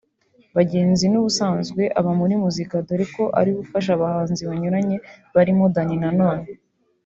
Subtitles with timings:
[0.57, 4.97] Bagenzi n’ubusanzwe aba muri muzika dore ko ari we ufasha abahanzi banyuranye
[5.35, 6.47] barimo Danny Nanone